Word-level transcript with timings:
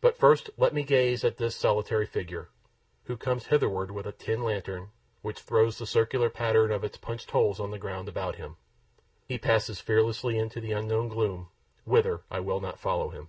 But 0.00 0.16
first 0.16 0.48
let 0.56 0.72
me 0.72 0.84
gaze 0.84 1.24
at 1.24 1.36
this 1.38 1.56
solitary 1.56 2.06
figure, 2.06 2.50
who 3.06 3.16
comes 3.16 3.46
hitherward 3.46 3.90
with 3.90 4.06
a 4.06 4.12
tin 4.12 4.44
lantern, 4.44 4.90
which 5.22 5.40
throws 5.40 5.76
the 5.76 5.88
circular 5.88 6.30
pattern 6.30 6.70
of 6.70 6.84
its 6.84 6.96
punched 6.98 7.32
holes 7.32 7.58
on 7.58 7.72
the 7.72 7.78
ground 7.80 8.08
about 8.08 8.36
him. 8.36 8.58
He 9.26 9.38
passes 9.38 9.80
fearlessly 9.80 10.38
into 10.38 10.60
the 10.60 10.70
unknown 10.70 11.08
gloom, 11.08 11.48
whither 11.84 12.22
I 12.30 12.38
will 12.38 12.60
not 12.60 12.78
follow 12.78 13.08
him. 13.08 13.28